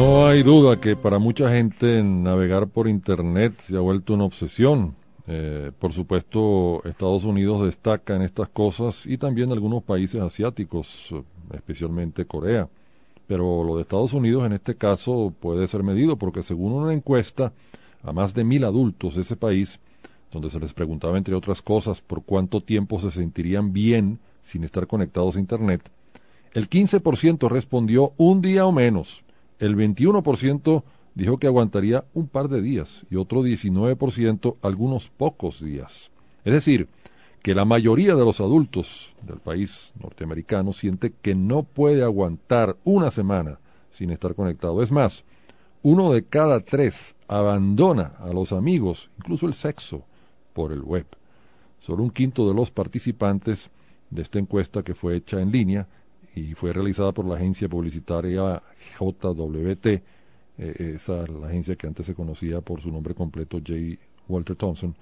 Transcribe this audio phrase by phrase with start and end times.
[0.00, 4.94] No hay duda que para mucha gente navegar por Internet se ha vuelto una obsesión.
[5.26, 11.14] Eh, por supuesto, Estados Unidos destaca en estas cosas y también algunos países asiáticos,
[11.52, 12.66] especialmente Corea.
[13.26, 17.52] Pero lo de Estados Unidos en este caso puede ser medido porque según una encuesta
[18.02, 19.80] a más de mil adultos de ese país,
[20.32, 24.86] donde se les preguntaba entre otras cosas por cuánto tiempo se sentirían bien sin estar
[24.86, 25.90] conectados a Internet,
[26.54, 29.24] el 15% respondió un día o menos,
[29.60, 30.82] el 21%
[31.14, 36.10] dijo que aguantaría un par de días y otro 19% algunos pocos días.
[36.44, 36.88] Es decir,
[37.42, 43.10] que la mayoría de los adultos del país norteamericano siente que no puede aguantar una
[43.10, 43.58] semana
[43.90, 44.82] sin estar conectado.
[44.82, 45.24] Es más,
[45.82, 50.04] uno de cada tres abandona a los amigos, incluso el sexo,
[50.52, 51.06] por el web.
[51.78, 53.70] Solo un quinto de los participantes
[54.10, 55.86] de esta encuesta que fue hecha en línea
[56.34, 58.62] y fue realizada por la agencia publicitaria
[58.98, 60.02] JWT, eh,
[60.94, 63.98] esa la agencia que antes se conocía por su nombre completo J.
[64.28, 64.94] Walter Thompson.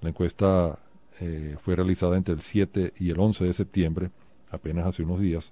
[0.00, 0.78] La encuesta
[1.20, 4.10] eh, fue realizada entre el 7 y el 11 de septiembre,
[4.50, 5.50] apenas hace unos días.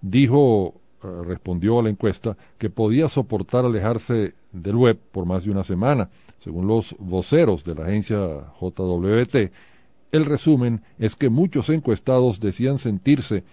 [0.00, 5.50] Dijo, eh, respondió a la encuesta, que podía soportar alejarse del web por más de
[5.50, 6.10] una semana.
[6.40, 8.18] Según los voceros de la agencia
[8.60, 9.50] JWT,
[10.12, 13.44] el resumen es que muchos encuestados decían sentirse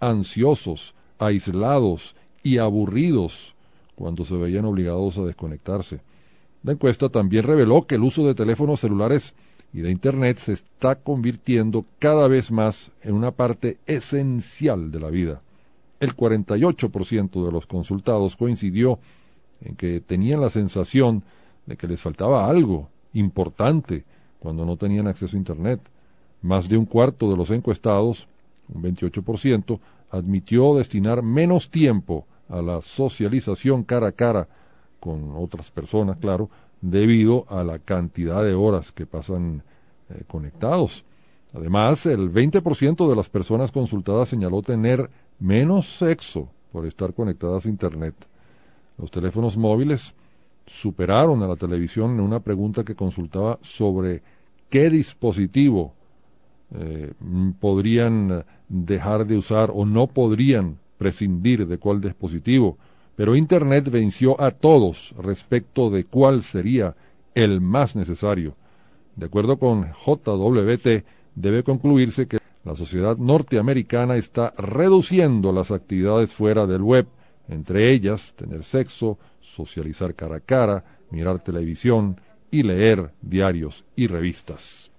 [0.00, 3.54] ansiosos, aislados y aburridos
[3.94, 6.00] cuando se veían obligados a desconectarse.
[6.62, 9.34] La encuesta también reveló que el uso de teléfonos celulares
[9.72, 15.10] y de Internet se está convirtiendo cada vez más en una parte esencial de la
[15.10, 15.42] vida.
[16.00, 18.98] El 48% de los consultados coincidió
[19.60, 21.22] en que tenían la sensación
[21.66, 24.04] de que les faltaba algo importante
[24.38, 25.80] cuando no tenían acceso a Internet.
[26.42, 28.26] Más de un cuarto de los encuestados
[28.74, 29.78] un 28%,
[30.10, 34.48] admitió destinar menos tiempo a la socialización cara a cara
[34.98, 39.62] con otras personas, claro, debido a la cantidad de horas que pasan
[40.10, 41.04] eh, conectados.
[41.54, 47.68] Además, el 20% de las personas consultadas señaló tener menos sexo por estar conectadas a
[47.68, 48.14] Internet.
[48.98, 50.14] Los teléfonos móviles
[50.66, 54.22] superaron a la televisión en una pregunta que consultaba sobre
[54.68, 55.94] qué dispositivo
[56.72, 57.12] eh,
[57.58, 62.78] podrían dejar de usar o no podrían prescindir de cuál dispositivo,
[63.16, 66.94] pero Internet venció a todos respecto de cuál sería
[67.34, 68.54] el más necesario.
[69.16, 71.04] De acuerdo con JWT,
[71.34, 77.06] debe concluirse que la sociedad norteamericana está reduciendo las actividades fuera del web,
[77.48, 82.20] entre ellas tener sexo, socializar cara a cara, mirar televisión
[82.50, 84.89] y leer diarios y revistas.